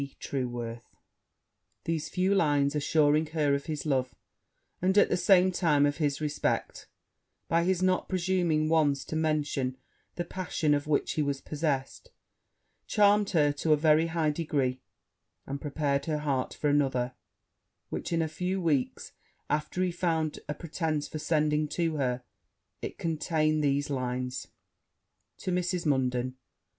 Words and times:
TRUEWORTH.' 0.19 0.81
These 1.83 2.09
few 2.09 2.33
lines 2.33 2.73
assuring 2.73 3.27
her 3.37 3.53
of 3.53 3.67
his 3.67 3.85
love, 3.85 4.15
and 4.81 4.97
at 4.97 5.09
the 5.09 5.15
same 5.15 5.51
time 5.51 5.85
of 5.85 5.97
his 5.97 6.19
respect, 6.19 6.87
by 7.47 7.63
his 7.63 7.83
not 7.83 8.09
presuming 8.09 8.67
once 8.67 9.05
to 9.05 9.15
mention 9.15 9.77
the 10.15 10.25
passion 10.25 10.73
of 10.73 10.87
which 10.87 11.11
he 11.11 11.21
was 11.21 11.39
possessed, 11.39 12.09
charmed 12.87 13.29
her 13.29 13.51
to 13.51 13.73
a 13.73 13.77
very 13.77 14.07
high 14.07 14.31
degree, 14.31 14.81
and 15.45 15.61
prepared 15.61 16.05
her 16.07 16.17
heart 16.17 16.55
for 16.55 16.67
another, 16.67 17.13
which, 17.89 18.11
in 18.11 18.23
a 18.23 18.27
few 18.27 18.59
weeks 18.59 19.11
after, 19.51 19.83
he 19.83 19.91
found 19.91 20.39
a 20.49 20.55
pretence 20.55 21.07
for 21.07 21.19
sending 21.19 21.67
to 21.67 21.97
her. 21.97 22.23
It 22.81 22.97
contained 22.97 23.63
these 23.63 23.91
lines. 23.91 24.47
'To 25.37 25.51
Mrs. 25.51 25.85
Munden. 25.85 26.37